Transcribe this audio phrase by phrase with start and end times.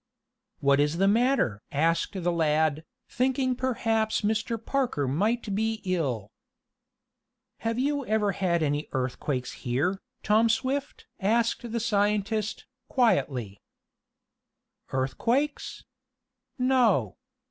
[0.61, 4.57] "What is the matter?" asked the lad, thinking perhaps Mr.
[4.57, 6.31] Parker might be ill.
[7.59, 13.61] "Have you ever had any earthquakes here, Tom Swift?" asked the scientist, quietly.
[14.91, 15.83] "Earthquakes?
[16.57, 17.17] No.